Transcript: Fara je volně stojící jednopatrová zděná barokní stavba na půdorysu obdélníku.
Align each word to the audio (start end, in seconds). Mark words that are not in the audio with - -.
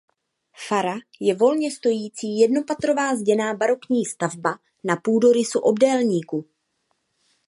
Fara 0.67 0.95
je 1.19 1.35
volně 1.35 1.71
stojící 1.71 2.37
jednopatrová 2.39 3.15
zděná 3.15 3.53
barokní 3.53 4.05
stavba 4.05 4.59
na 4.83 4.95
půdorysu 4.95 5.59
obdélníku. 5.59 6.45